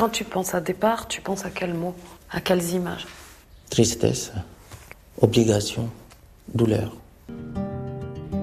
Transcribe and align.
Quand 0.00 0.08
tu 0.08 0.24
penses 0.24 0.54
à 0.54 0.62
départ, 0.62 1.08
tu 1.08 1.20
penses 1.20 1.44
à 1.44 1.50
quels 1.50 1.74
mots 1.74 1.94
À 2.30 2.40
quelles 2.40 2.70
images 2.70 3.06
Tristesse, 3.68 4.32
obligation, 5.20 5.90
douleur. 6.54 6.96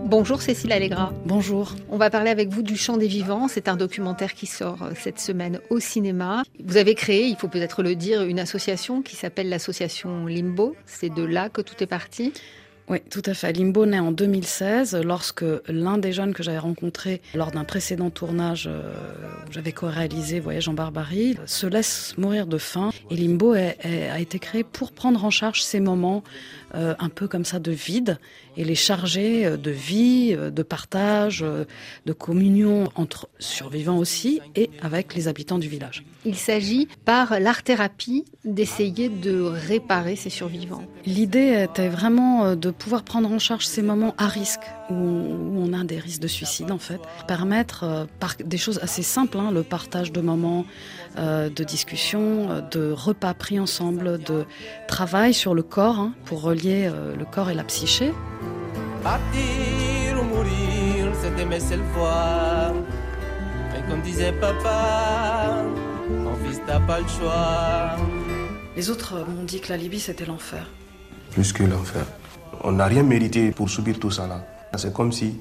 Bonjour 0.05 0.39
Cécile 0.39 0.71
Allegra. 0.71 1.11
Bonjour. 1.25 1.73
On 1.89 1.97
va 1.97 2.11
parler 2.11 2.29
avec 2.29 2.49
vous 2.49 2.61
du 2.61 2.77
Chant 2.77 2.97
des 2.97 3.07
Vivants. 3.07 3.47
C'est 3.47 3.69
un 3.69 3.75
documentaire 3.75 4.35
qui 4.35 4.45
sort 4.45 4.83
euh, 4.83 4.91
cette 5.01 5.19
semaine 5.19 5.59
au 5.71 5.79
cinéma. 5.79 6.43
Vous 6.63 6.77
avez 6.77 6.93
créé, 6.93 7.25
il 7.25 7.35
faut 7.35 7.47
peut-être 7.47 7.81
le 7.81 7.95
dire, 7.95 8.21
une 8.21 8.39
association 8.39 9.01
qui 9.01 9.15
s'appelle 9.15 9.49
l'association 9.49 10.27
Limbo. 10.27 10.75
C'est 10.85 11.09
de 11.09 11.23
là 11.23 11.49
que 11.49 11.61
tout 11.61 11.81
est 11.81 11.87
parti. 11.87 12.33
Oui, 12.89 12.99
tout 13.09 13.21
à 13.25 13.33
fait. 13.33 13.51
Limbo 13.51 13.85
naît 13.85 13.99
en 13.99 14.13
2016 14.13 15.01
lorsque 15.03 15.43
l'un 15.67 15.97
des 15.97 16.13
jeunes 16.13 16.33
que 16.33 16.41
j'avais 16.41 16.57
rencontré 16.57 17.21
lors 17.35 17.51
d'un 17.51 17.65
précédent 17.65 18.09
tournage 18.09 18.69
euh, 18.71 18.93
où 19.45 19.51
j'avais 19.51 19.73
co-réalisé 19.73 20.39
Voyage 20.39 20.69
en 20.69 20.73
Barbarie 20.73 21.35
se 21.45 21.67
laisse 21.67 22.17
mourir 22.17 22.47
de 22.47 22.57
faim. 22.57 22.91
Et 23.11 23.17
Limbo 23.17 23.51
a 23.51 24.19
été 24.19 24.39
créé 24.39 24.63
pour 24.63 24.93
prendre 24.93 25.25
en 25.25 25.29
charge 25.29 25.63
ces 25.63 25.81
moments 25.81 26.23
euh, 26.75 26.95
un 26.99 27.09
peu 27.09 27.27
comme 27.27 27.43
ça 27.43 27.59
de 27.59 27.71
vide 27.71 28.19
et 28.55 28.63
les 28.63 28.75
charger 28.75 29.45
euh, 29.45 29.57
de 29.57 29.71
vie, 29.71 30.33
de 30.37 30.63
partage, 30.63 31.43
de 32.05 32.13
communion 32.13 32.89
entre 32.95 33.27
survivants 33.37 33.97
aussi 33.97 34.39
et 34.55 34.69
avec 34.81 35.13
les 35.13 35.27
habitants 35.27 35.59
du 35.59 35.67
village. 35.67 36.05
Il 36.23 36.35
s'agit 36.35 36.87
par 37.03 37.39
l'art-thérapie 37.41 38.23
d'essayer 38.45 39.09
de 39.09 39.41
réparer 39.41 40.15
ces 40.15 40.29
survivants. 40.29 40.83
L'idée 41.05 41.65
était 41.69 41.89
vraiment 41.89 42.55
de 42.55 42.71
pouvoir 42.77 43.03
prendre 43.03 43.31
en 43.31 43.39
charge 43.39 43.65
ces 43.65 43.81
moments 43.81 44.15
à 44.17 44.27
risque 44.27 44.61
où 44.89 44.93
on, 44.93 45.73
a 45.73 45.83
des 45.83 45.99
risques 45.99 46.21
de 46.21 46.27
suicide 46.27 46.71
en 46.71 46.77
fait, 46.77 47.01
permettre 47.27 47.83
euh, 47.83 48.05
par 48.19 48.35
des 48.43 48.57
choses 48.57 48.79
assez 48.81 49.03
simples, 49.03 49.37
hein, 49.39 49.51
le 49.51 49.63
partage 49.63 50.11
de 50.11 50.21
moments 50.21 50.65
euh, 51.17 51.49
de 51.49 51.63
discussion, 51.63 52.49
euh, 52.49 52.61
de 52.61 52.91
repas 52.91 53.33
pris 53.33 53.59
ensemble, 53.59 54.17
de 54.19 54.45
travail 54.87 55.33
sur 55.33 55.53
le 55.53 55.63
corps 55.63 55.99
hein, 55.99 56.13
pour 56.25 56.41
relier 56.41 56.89
le 57.17 57.25
corps 57.25 57.49
et 57.49 57.53
la 57.53 57.63
psyché. 57.63 58.13
Partir 59.03 60.21
ou 60.21 60.23
mourir, 60.23 61.13
c'était 61.21 61.45
mes 61.45 61.59
seules 61.59 61.83
fois. 61.93 62.73
Mais 63.73 63.89
comme 63.89 64.01
disait 64.01 64.33
papa, 64.33 65.63
mon 66.09 66.35
fils 66.35 66.59
n'a 66.67 66.79
pas 66.79 66.99
le 66.99 67.07
choix. 67.07 67.95
Les 68.75 68.89
autres 68.89 69.25
m'ont 69.27 69.43
dit 69.43 69.59
que 69.59 69.69
la 69.69 69.77
Libye 69.77 69.99
c'était 69.99 70.25
l'enfer. 70.25 70.67
Plus 71.31 71.51
que 71.51 71.63
l'enfer. 71.63 72.05
On 72.63 72.73
n'a 72.73 72.85
rien 72.85 73.03
mérité 73.03 73.51
pour 73.51 73.69
subir 73.69 73.99
tout 73.99 74.11
ça 74.11 74.27
là. 74.27 74.43
C'est 74.75 74.93
comme 74.93 75.11
si 75.11 75.39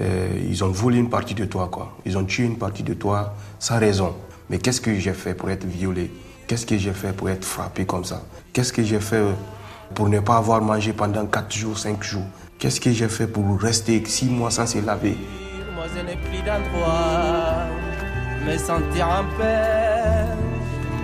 euh, 0.00 0.28
ils 0.48 0.62
ont 0.62 0.70
volé 0.70 0.98
une 0.98 1.10
partie 1.10 1.34
de 1.34 1.44
toi, 1.44 1.68
quoi. 1.70 1.96
Ils 2.04 2.16
ont 2.16 2.24
tué 2.24 2.44
une 2.44 2.58
partie 2.58 2.82
de 2.82 2.94
toi 2.94 3.34
sans 3.58 3.78
raison. 3.78 4.14
Mais 4.50 4.58
qu'est-ce 4.58 4.80
que 4.80 4.94
j'ai 4.94 5.12
fait 5.12 5.34
pour 5.34 5.50
être 5.50 5.64
violé? 5.66 6.10
Qu'est-ce 6.46 6.64
que 6.64 6.78
j'ai 6.78 6.92
fait 6.92 7.12
pour 7.12 7.28
être 7.28 7.44
frappé 7.44 7.84
comme 7.84 8.04
ça? 8.04 8.22
Qu'est-ce 8.52 8.72
que 8.72 8.82
j'ai 8.82 9.00
fait 9.00 9.22
pour 9.94 10.08
ne 10.08 10.20
pas 10.20 10.36
avoir 10.36 10.62
mangé 10.62 10.92
pendant 10.92 11.26
4 11.26 11.52
jours, 11.54 11.78
5 11.78 12.02
jours? 12.02 12.26
Qu'est-ce 12.58 12.80
que 12.80 12.92
j'ai 12.92 13.08
fait 13.08 13.26
pour 13.26 13.60
rester 13.60 14.02
6 14.04 14.26
mois 14.26 14.50
sans 14.50 14.66
se 14.66 14.78
laver? 14.78 15.16
Moi, 15.74 15.84
je 15.94 16.00
n'ai 16.00 16.16
plus 16.16 16.42
d'endroit. 16.42 17.66
Me 18.46 18.56
sentir 18.56 19.08
en 19.08 19.24
paix, 19.36 20.24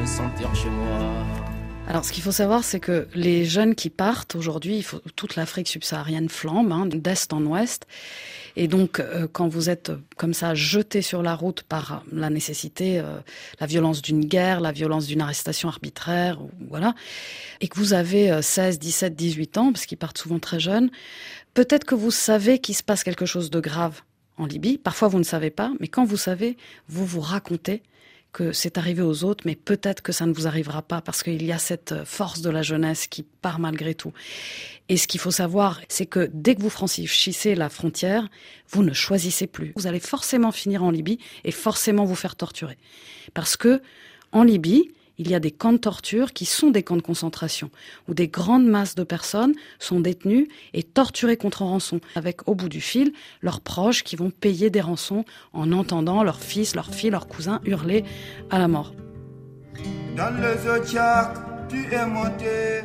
me 0.00 0.06
sentir 0.06 0.55
chez 0.55 0.70
moi. 0.70 1.44
Alors, 1.87 2.05
ce 2.05 2.13
qu'il 2.13 2.23
faut 2.23 2.33
savoir, 2.33 2.65
c'est 2.65 2.81
que 2.81 3.07
les 3.15 3.45
jeunes 3.45 3.75
qui 3.75 3.91
partent 3.91 4.35
aujourd'hui, 4.37 4.85
toute 5.17 5.37
l'Afrique 5.37 5.69
subsaharienne 5.69 6.31
flambe, 6.31 6.73
hein, 6.73 6.87
d'est 6.87 7.33
en 7.33 7.45
ouest. 7.45 7.87
Et 8.57 8.69
donc, 8.69 9.01
euh, 9.01 9.29
quand 9.31 9.49
vous 9.49 9.69
êtes 9.69 9.91
euh, 9.91 9.99
comme 10.17 10.33
ça 10.33 10.55
jeté 10.55 11.03
sur 11.03 11.23
la 11.23 11.35
route 11.35 11.62
par 11.62 12.03
la 12.11 12.31
nécessité, 12.31 12.99
euh, 13.01 13.19
la 13.61 13.67
violence 13.67 14.01
d'une 14.01 14.25
guerre, 14.25 14.61
la 14.61 14.73
violence 14.73 15.07
d'une 15.07 15.21
arrestation 15.21 15.69
arbitraire, 15.69 16.39
voilà, 16.69 16.95
et 17.61 17.69
que 17.69 17.79
vous 17.79 17.93
avez 17.93 18.41
16, 18.41 18.79
17, 18.79 19.15
18 19.15 19.59
ans, 19.59 19.73
parce 19.73 19.85
qu'ils 19.87 19.99
partent 19.99 20.19
souvent 20.19 20.39
très 20.39 20.61
jeunes, 20.61 20.91
peut-être 21.53 21.85
que 21.85 21.94
vous 21.94 22.11
savez 22.11 22.61
qu'il 22.61 22.75
se 22.75 22.83
passe 22.83 23.05
quelque 23.05 23.27
chose 23.27 23.50
de 23.50 23.61
grave 23.61 24.00
en 24.39 24.47
Libye. 24.47 24.78
Parfois, 24.78 25.09
vous 25.09 25.19
ne 25.19 25.25
savez 25.25 25.50
pas, 25.50 25.73
mais 25.81 25.89
quand 25.89 26.05
vous 26.05 26.17
savez, 26.17 26.56
vous 26.89 27.05
vous 27.05 27.21
racontez 27.21 27.83
que 28.34 28.53
c'est 28.53 28.77
arrivé 28.78 29.00
aux 29.00 29.22
autres, 29.22 29.45
mais 29.47 29.55
peut-être 29.55 30.03
que 30.03 30.12
ça 30.12 30.27
ne 30.27 30.34
vous 30.34 30.47
arrivera 30.47 30.83
pas 30.83 31.00
parce 31.00 31.22
qu'il 31.22 31.43
y 31.45 31.53
a 31.53 31.59
cette 31.59 32.05
force 32.05 32.43
de 32.43 32.50
la 32.50 32.62
jeunesse 32.62 33.06
qui 33.06 33.22
part 33.22 33.61
malgré 33.61 33.95
tout. 33.95 34.12
Et 34.89 34.97
ce 34.97 35.06
qu'il 35.06 35.21
faut 35.21 35.31
savoir, 35.31 35.81
c'est 35.89 36.05
que 36.05 36.28
dès 36.34 36.56
que 36.56 36.61
vous 36.61 36.69
franchissez 36.69 37.55
la 37.55 37.69
frontière, 37.71 38.28
vous 38.71 38.83
ne 38.83 38.93
choisissez 38.93 39.47
plus. 39.47 39.73
Vous 39.77 39.87
allez 39.87 40.00
forcément 40.00 40.50
finir 40.50 40.83
en 40.83 40.91
Libye 40.91 41.19
et 41.44 41.53
forcément 41.53 42.05
vous 42.05 42.17
faire 42.17 42.34
torturer. 42.34 42.77
Parce 43.34 43.56
que 43.56 43.81
en 44.33 44.43
Libye, 44.43 44.91
il 45.19 45.30
y 45.30 45.34
a 45.34 45.41
des 45.41 45.50
camps 45.50 45.72
de 45.72 45.78
torture 45.78 46.32
qui 46.32 46.44
sont 46.44 46.70
des 46.70 46.82
camps 46.82 46.97
de 46.97 47.02
concentration, 47.02 47.70
où 48.08 48.14
des 48.14 48.28
grandes 48.28 48.66
masses 48.66 48.94
de 48.94 49.04
personnes 49.04 49.54
sont 49.78 50.00
détenues 50.00 50.48
et 50.72 50.82
torturées 50.82 51.36
contre 51.36 51.62
rançon, 51.62 52.00
avec 52.14 52.48
au 52.48 52.54
bout 52.54 52.69
du 52.69 52.80
fil 52.80 53.12
leurs 53.41 53.60
proches 53.60 54.04
qui 54.04 54.16
vont 54.16 54.30
payer 54.30 54.70
des 54.70 54.80
rançons 54.80 55.25
en 55.52 55.72
entendant 55.72 56.22
leurs 56.22 56.41
fils, 56.41 56.75
leurs 56.75 56.94
filles, 56.94 57.10
leurs 57.10 57.28
cousins 57.28 57.60
hurler 57.64 58.04
à 58.50 58.58
la 58.58 58.69
mort. 58.69 58.94
Dans 60.16 60.30
le 60.30 60.56
zodiac, 60.58 61.36
tu 61.69 61.92
es 61.92 62.06
monté, 62.06 62.82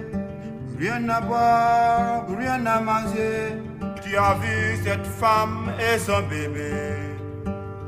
rien 0.78 1.08
à 1.10 1.22
boire, 1.22 2.28
rien 2.38 2.66
à 2.66 2.80
manger. 2.80 3.56
Tu 4.04 4.18
as 4.18 4.34
vu 4.36 4.84
cette 4.84 5.06
femme 5.06 5.72
et 5.80 6.00
son 6.00 6.22
bébé. 6.28 6.96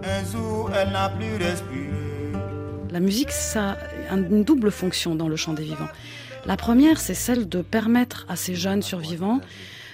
Un 0.03 0.25
jour, 0.25 0.69
elle 0.75 0.91
n'a 0.91 1.09
plus 1.09 1.35
respiré. 1.37 1.91
La 2.91 2.99
musique, 2.99 3.31
ça 3.31 3.77
une 4.11 4.43
double 4.43 4.71
fonction 4.71 5.15
dans 5.15 5.27
le 5.27 5.35
chant 5.35 5.53
des 5.53 5.63
vivants. 5.63 5.89
La 6.45 6.57
première, 6.57 6.99
c'est 6.99 7.13
celle 7.13 7.47
de 7.47 7.61
permettre 7.61 8.25
à 8.27 8.35
ces 8.35 8.55
jeunes 8.55 8.81
survivants 8.81 9.41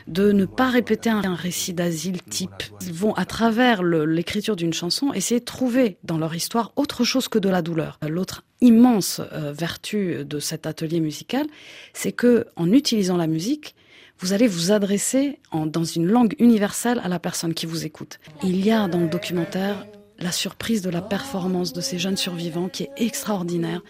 de 0.07 0.31
ne 0.31 0.45
pas 0.45 0.69
répéter 0.69 1.09
un 1.09 1.35
récit 1.35 1.73
d'asile 1.73 2.21
type. 2.21 2.63
Ils 2.81 2.93
vont, 2.93 3.13
à 3.15 3.25
travers 3.25 3.83
l'écriture 3.83 4.55
d'une 4.55 4.73
chanson, 4.73 5.11
essayer 5.13 5.41
de 5.41 5.45
trouver 5.45 5.97
dans 6.03 6.17
leur 6.17 6.33
histoire 6.33 6.71
autre 6.77 7.03
chose 7.03 7.27
que 7.27 7.39
de 7.39 7.49
la 7.49 7.61
douleur. 7.61 7.99
L'autre 8.07 8.43
immense 8.61 9.21
euh, 9.33 9.51
vertu 9.51 10.23
de 10.25 10.39
cet 10.39 10.65
atelier 10.65 11.01
musical, 11.01 11.45
c'est 11.93 12.13
que, 12.13 12.45
en 12.55 12.71
utilisant 12.71 13.17
la 13.17 13.27
musique, 13.27 13.75
vous 14.19 14.33
allez 14.33 14.47
vous 14.47 14.71
adresser 14.71 15.39
dans 15.53 15.83
une 15.83 16.07
langue 16.07 16.35
universelle 16.39 16.99
à 17.03 17.07
la 17.07 17.19
personne 17.19 17.53
qui 17.53 17.65
vous 17.65 17.85
écoute. 17.85 18.19
Il 18.43 18.65
y 18.65 18.71
a 18.71 18.87
dans 18.87 18.99
le 18.99 19.07
documentaire 19.07 19.85
la 20.19 20.31
surprise 20.31 20.81
de 20.81 20.89
la 20.89 21.01
performance 21.01 21.73
de 21.73 21.81
ces 21.81 21.99
jeunes 21.99 22.17
survivants 22.17 22.69
qui 22.69 22.83
est 22.83 22.91
extraordinaire. 22.97 23.81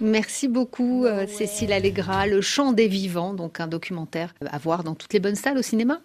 Merci 0.00 0.46
beaucoup 0.46 1.04
euh, 1.04 1.26
Cécile 1.26 1.72
Allegra, 1.72 2.26
Le 2.26 2.40
Chant 2.40 2.72
des 2.72 2.86
Vivants, 2.86 3.34
donc 3.34 3.58
un 3.60 3.66
documentaire 3.66 4.34
à 4.50 4.58
voir 4.58 4.84
dans 4.84 4.94
toutes 4.94 5.12
les 5.12 5.20
bonnes 5.20 5.34
salles 5.34 5.58
au 5.58 5.62
cinéma. 5.62 6.00